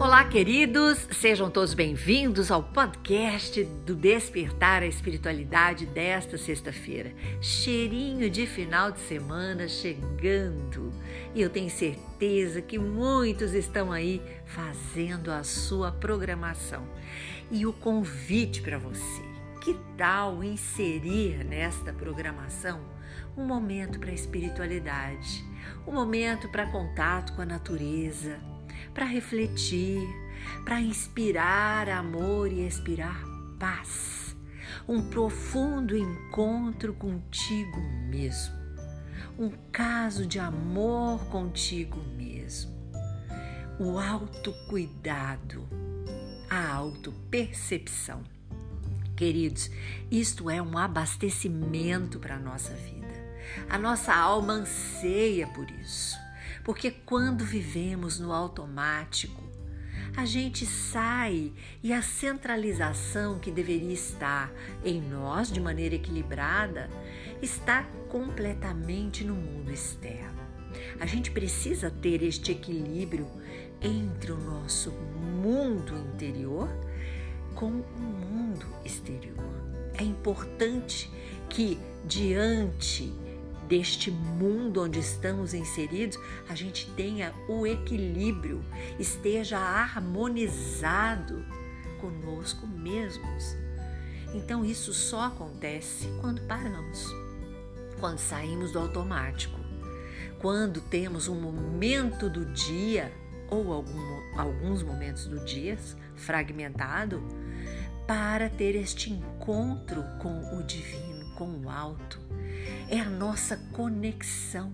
[0.00, 7.12] Olá, queridos, sejam todos bem-vindos ao podcast do Despertar a Espiritualidade desta sexta-feira.
[7.40, 10.92] Cheirinho de final de semana chegando
[11.34, 16.86] e eu tenho certeza que muitos estão aí fazendo a sua programação.
[17.50, 19.22] E o convite para você:
[19.60, 22.80] que tal inserir nesta programação
[23.36, 25.44] um momento para a espiritualidade,
[25.84, 28.38] um momento para contato com a natureza?
[28.94, 30.06] Para refletir,
[30.64, 33.22] para inspirar amor e expirar
[33.58, 34.36] paz.
[34.86, 38.54] Um profundo encontro contigo mesmo.
[39.38, 42.72] Um caso de amor contigo mesmo.
[43.78, 45.68] O autocuidado,
[46.50, 48.22] a autopercepção.
[49.14, 49.70] Queridos,
[50.10, 52.98] isto é um abastecimento para a nossa vida.
[53.68, 56.16] A nossa alma anseia por isso.
[56.68, 59.42] Porque quando vivemos no automático,
[60.14, 61.50] a gente sai
[61.82, 64.52] e a centralização que deveria estar
[64.84, 66.90] em nós de maneira equilibrada
[67.40, 70.42] está completamente no mundo externo.
[71.00, 73.26] A gente precisa ter este equilíbrio
[73.80, 76.68] entre o nosso mundo interior
[77.54, 79.42] com o mundo exterior.
[79.94, 81.10] É importante
[81.48, 83.10] que, diante
[83.68, 88.64] deste mundo onde estamos inseridos, a gente tenha o equilíbrio,
[88.98, 91.44] esteja harmonizado
[92.00, 93.56] conosco mesmos.
[94.34, 97.06] Então isso só acontece quando paramos,
[98.00, 99.58] quando saímos do automático,
[100.40, 103.12] quando temos um momento do dia
[103.50, 105.76] ou algum, alguns momentos do dia
[106.14, 107.22] fragmentado
[108.06, 112.27] para ter este encontro com o divino, com o alto
[112.88, 114.72] é a nossa conexão.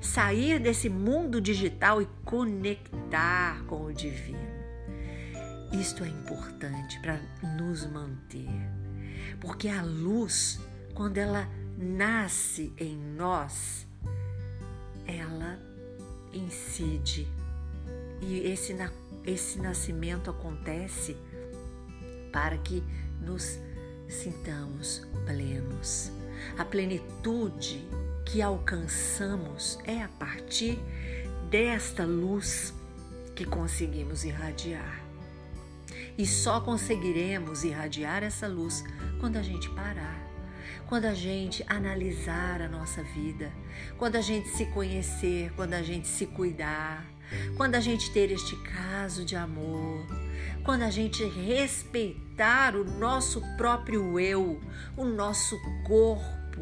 [0.00, 4.38] Sair desse mundo digital e conectar com o divino.
[5.72, 7.20] Isto é importante para
[7.56, 8.48] nos manter,
[9.40, 10.60] porque a luz,
[10.94, 11.48] quando ela
[11.78, 13.86] nasce em nós,
[15.06, 15.58] ela
[16.32, 17.26] incide
[18.20, 18.76] e esse,
[19.24, 21.16] esse nascimento acontece
[22.32, 22.82] para que
[23.20, 23.58] nos
[24.08, 26.19] sintamos plenos.
[26.58, 27.86] A plenitude
[28.24, 30.78] que alcançamos é a partir
[31.50, 32.72] desta luz
[33.34, 35.00] que conseguimos irradiar.
[36.16, 38.84] E só conseguiremos irradiar essa luz
[39.18, 40.20] quando a gente parar,
[40.86, 43.50] quando a gente analisar a nossa vida,
[43.96, 47.06] quando a gente se conhecer, quando a gente se cuidar,
[47.56, 50.06] quando a gente ter este caso de amor,
[50.64, 54.60] quando a gente respeitar o nosso próprio eu,
[54.96, 56.60] o nosso corpo,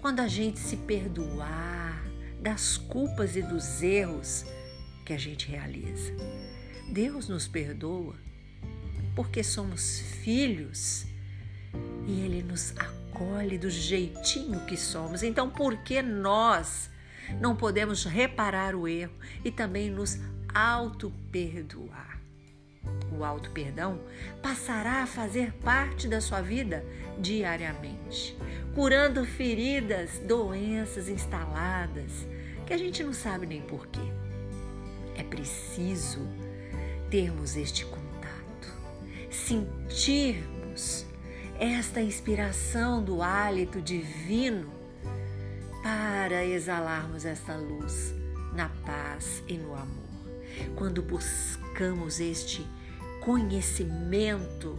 [0.00, 2.02] quando a gente se perdoar
[2.40, 4.44] das culpas e dos erros
[5.04, 6.12] que a gente realiza.
[6.90, 8.14] Deus nos perdoa
[9.14, 11.06] porque somos filhos
[12.06, 15.22] e Ele nos acolhe do jeitinho que somos.
[15.22, 16.90] Então, por que nós
[17.40, 20.18] não podemos reparar o erro e também nos
[20.54, 22.20] auto-perdoar?
[23.16, 24.00] O auto-perdão
[24.42, 26.84] passará a fazer parte da sua vida
[27.18, 28.36] diariamente,
[28.74, 32.26] curando feridas, doenças instaladas
[32.66, 34.00] que a gente não sabe nem porquê.
[35.16, 36.26] É preciso
[37.10, 38.74] termos este contato,
[39.30, 41.06] sentirmos
[41.58, 44.81] esta inspiração do hálito divino
[45.92, 48.14] para exalarmos esta luz
[48.54, 50.08] na paz e no amor.
[50.74, 52.66] Quando buscamos este
[53.20, 54.78] conhecimento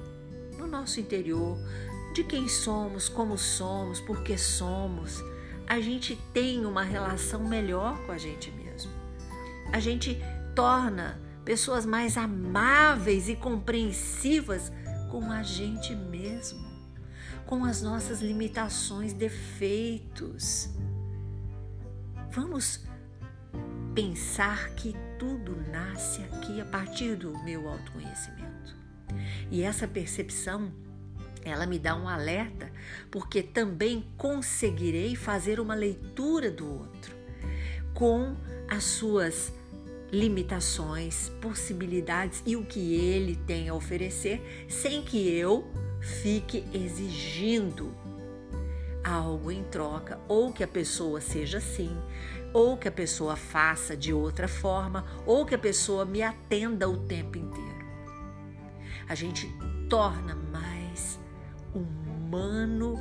[0.57, 1.56] no nosso interior
[2.16, 5.23] de quem somos, como somos, por que somos,
[5.68, 8.91] a gente tem uma relação melhor com a gente mesmo.
[9.72, 10.19] A gente
[10.56, 14.72] torna pessoas mais amáveis e compreensivas
[15.12, 16.66] com a gente mesmo,
[17.46, 20.72] com as nossas limitações, defeitos.
[22.33, 22.79] Vamos
[23.94, 28.75] pensar que tudo nasce aqui a partir do meu autoconhecimento.
[29.52, 30.73] E essa percepção,
[31.43, 32.72] ela me dá um alerta,
[33.11, 37.16] porque também conseguirei fazer uma leitura do outro
[37.93, 38.35] com
[38.67, 39.53] as suas
[40.11, 45.72] limitações, possibilidades e o que ele tem a oferecer, sem que eu
[46.02, 47.96] fique exigindo
[49.03, 51.96] algo em troca, ou que a pessoa seja assim,
[52.53, 56.97] ou que a pessoa faça de outra forma, ou que a pessoa me atenda o
[57.05, 57.85] tempo inteiro.
[59.08, 59.47] A gente
[59.90, 61.20] torna mais
[61.73, 62.97] humano,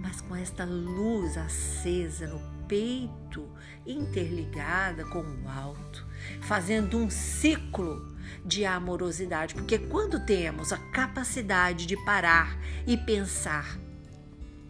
[0.00, 3.48] mas com esta luz acesa no peito
[3.84, 6.06] interligada com o alto,
[6.42, 8.14] fazendo um ciclo
[8.44, 12.56] de amorosidade, porque quando temos a capacidade de parar
[12.86, 13.76] e pensar,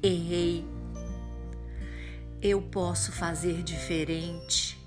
[0.02, 0.64] errei,
[2.40, 4.78] eu posso fazer diferente.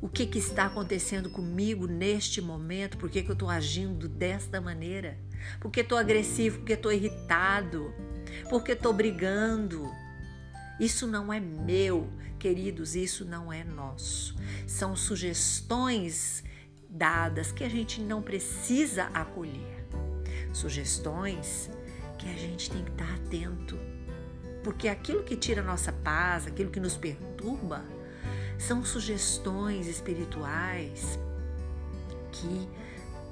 [0.00, 2.98] O que, que está acontecendo comigo neste momento?
[2.98, 5.18] Por que, que eu estou agindo desta maneira?
[5.60, 7.92] Porque estou agressivo, porque estou irritado,
[8.50, 9.90] porque estou brigando.
[10.78, 12.08] Isso não é meu,
[12.38, 14.36] queridos, isso não é nosso.
[14.66, 16.44] São sugestões
[16.88, 19.86] dadas que a gente não precisa acolher.
[20.52, 21.70] Sugestões
[22.18, 23.93] que a gente tem que estar atento.
[24.64, 27.84] Porque aquilo que tira a nossa paz, aquilo que nos perturba,
[28.58, 31.18] são sugestões espirituais
[32.32, 32.68] que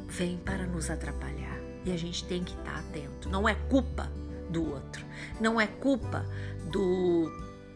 [0.06, 1.58] vêm para nos atrapalhar.
[1.84, 3.28] E a gente tem que estar atento.
[3.28, 4.08] Não é culpa
[4.48, 5.04] do outro,
[5.40, 6.24] não é culpa
[6.70, 7.28] do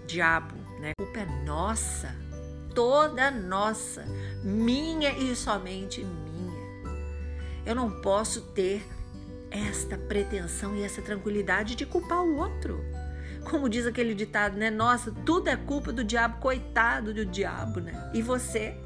[0.06, 0.93] diabo, né?
[0.97, 2.26] A culpa é nossa
[2.76, 4.05] toda nossa,
[4.44, 6.94] minha e somente minha.
[7.64, 8.87] Eu não posso ter
[9.50, 12.85] esta pretensão e essa tranquilidade de culpar o outro.
[13.50, 14.70] Como diz aquele ditado, né?
[14.70, 18.10] Nossa, tudo é culpa do diabo, coitado do diabo, né?
[18.12, 18.76] E você?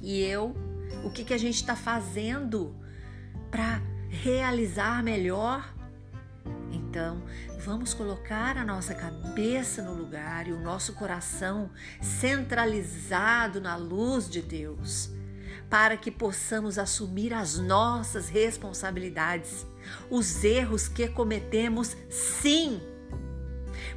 [0.00, 0.54] E eu?
[1.04, 2.74] O que, que a gente está fazendo
[3.50, 5.76] para realizar melhor
[6.96, 7.22] então,
[7.58, 11.70] vamos colocar a nossa cabeça no lugar e o nosso coração
[12.00, 15.10] centralizado na luz de Deus,
[15.68, 19.66] para que possamos assumir as nossas responsabilidades,
[20.10, 22.80] os erros que cometemos, sim.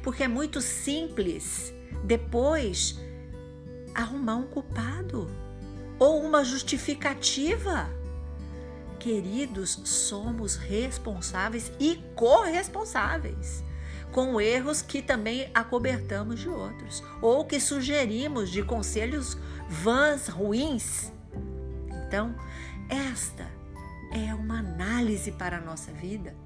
[0.02, 1.72] Porque é muito simples
[2.04, 2.98] depois
[3.94, 5.30] arrumar um culpado
[5.98, 7.90] ou uma justificativa
[9.00, 13.64] Queridos, somos responsáveis e corresponsáveis
[14.12, 21.10] com erros que também acobertamos de outros ou que sugerimos de conselhos vãs, ruins.
[22.06, 22.34] Então,
[22.90, 23.50] esta
[24.12, 26.36] é uma análise para a nossa vida,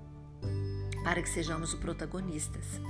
[1.02, 2.80] para que sejamos os protagonistas,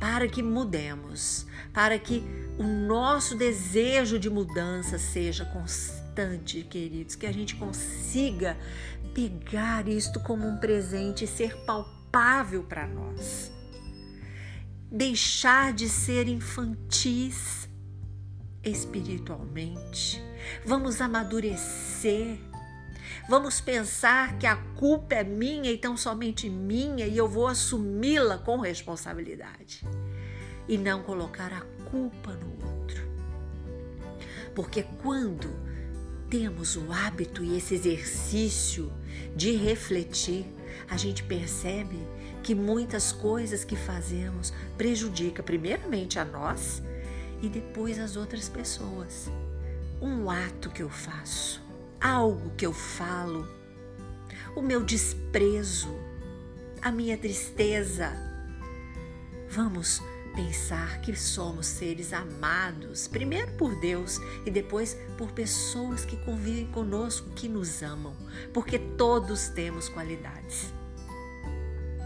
[0.00, 2.22] para que mudemos, para que
[2.58, 8.56] o nosso desejo de mudança seja constante queridos, que a gente consiga
[9.14, 13.52] pegar isto como um presente e ser palpável para nós.
[14.90, 17.68] Deixar de ser infantis
[18.62, 20.22] espiritualmente.
[20.64, 22.38] Vamos amadurecer.
[23.26, 28.36] Vamos pensar que a culpa é minha e tão somente minha e eu vou assumi-la
[28.36, 29.82] com responsabilidade.
[30.68, 33.02] E não colocar a culpa no outro.
[34.54, 35.48] Porque quando
[36.28, 38.92] temos o hábito e esse exercício
[39.34, 40.44] de refletir,
[40.90, 41.98] a gente percebe
[42.42, 46.82] que muitas coisas que fazemos prejudica primeiramente a nós
[47.40, 49.30] e depois as outras pessoas.
[50.00, 51.62] Um ato que eu faço,
[52.04, 53.48] algo que eu falo,
[54.54, 55.88] o meu desprezo,
[56.82, 58.12] a minha tristeza.
[59.48, 60.02] Vamos
[60.36, 67.30] pensar que somos seres amados, primeiro por Deus e depois por pessoas que convivem conosco,
[67.30, 68.14] que nos amam,
[68.52, 70.74] porque todos temos qualidades.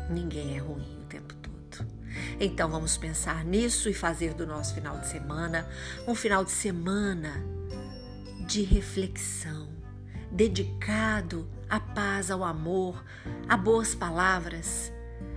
[0.09, 1.89] Ninguém é ruim o tempo todo.
[2.39, 5.69] Então vamos pensar nisso e fazer do nosso final de semana
[6.07, 7.43] um final de semana
[8.47, 9.78] de reflexão,
[10.31, 13.05] dedicado à paz, ao amor,
[13.49, 14.93] a boas palavras,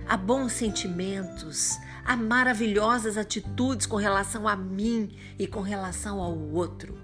[0.06, 6.98] a bons sentimentos, a maravilhosas atitudes com relação a mim e com relação ao outro,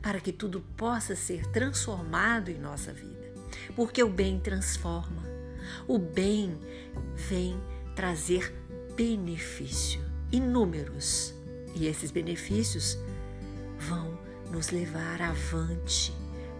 [0.00, 3.32] para que tudo possa ser transformado em nossa vida.
[3.76, 5.22] Porque o bem transforma,
[5.86, 6.58] o bem
[7.14, 7.60] vem
[7.94, 8.52] trazer
[8.96, 11.34] benefício, inúmeros,
[11.74, 12.98] e esses benefícios
[13.78, 14.18] vão
[14.50, 16.12] nos levar avante,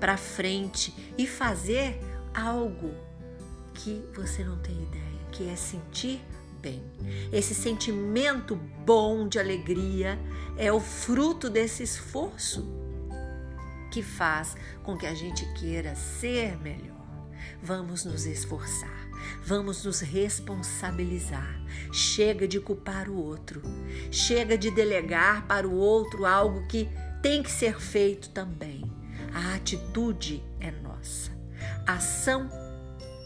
[0.03, 1.97] para frente e fazer
[2.35, 2.93] algo
[3.73, 6.21] que você não tem ideia, que é sentir
[6.61, 6.83] bem.
[7.33, 10.19] Esse sentimento bom de alegria
[10.59, 12.67] é o fruto desse esforço
[13.93, 17.07] que faz com que a gente queira ser melhor.
[17.63, 19.09] Vamos nos esforçar,
[19.45, 21.63] vamos nos responsabilizar.
[21.93, 23.63] Chega de culpar o outro,
[24.11, 26.89] chega de delegar para o outro algo que
[27.23, 28.92] tem que ser feito também.
[29.35, 31.31] A atitude é nossa.
[31.87, 32.49] Ação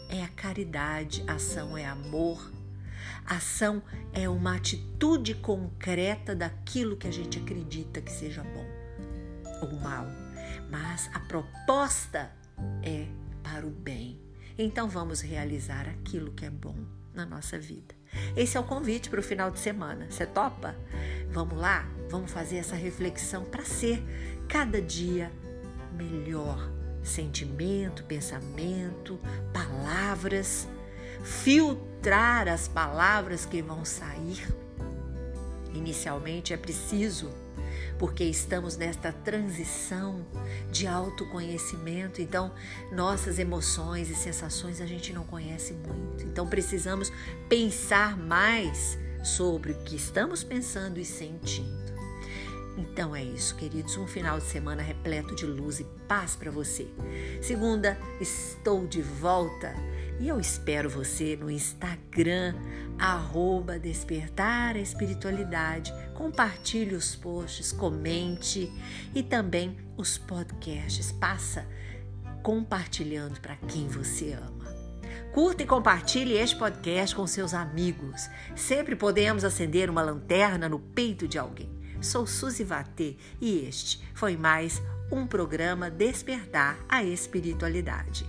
[0.09, 2.51] é a caridade, ação é amor,
[3.25, 3.83] Ação
[4.13, 8.65] é uma atitude concreta daquilo que a gente acredita que seja bom
[9.61, 10.05] ou mal,
[10.71, 12.31] mas a proposta
[12.81, 13.05] é
[13.43, 14.17] para o bem.
[14.57, 16.77] Então vamos realizar aquilo que é bom
[17.13, 17.93] na nossa vida.
[18.35, 20.07] Esse é o convite para o final de semana.
[20.09, 20.73] Você topa?
[21.29, 21.85] Vamos lá?
[22.09, 24.01] vamos fazer essa reflexão para ser
[24.47, 25.31] cada dia
[25.97, 26.71] melhor.
[27.03, 29.19] Sentimento, pensamento,
[29.53, 30.67] palavras,
[31.23, 34.45] filtrar as palavras que vão sair.
[35.73, 37.29] Inicialmente é preciso
[37.97, 40.25] porque estamos nesta transição
[40.71, 42.21] de autoconhecimento.
[42.21, 42.51] Então,
[42.91, 46.23] nossas emoções e sensações a gente não conhece muito.
[46.23, 47.11] Então, precisamos
[47.49, 51.86] pensar mais sobre o que estamos pensando e sentindo.
[52.77, 53.97] Então é isso, queridos.
[53.97, 56.87] Um final de semana repleto de luz e paz para você.
[57.41, 59.73] Segunda, estou de volta
[60.19, 62.55] e eu espero você no Instagram,
[62.99, 65.91] arroba Despertar a Espiritualidade.
[66.13, 68.71] Compartilhe os posts, comente
[69.13, 71.11] e também os podcasts.
[71.11, 71.67] Passa
[72.43, 74.67] compartilhando para quem você ama.
[75.33, 78.29] Curta e compartilhe este podcast com seus amigos.
[78.55, 81.76] Sempre podemos acender uma lanterna no peito de alguém.
[82.01, 88.25] Sou Suzy Vatê e este foi mais um programa Despertar a Espiritualidade.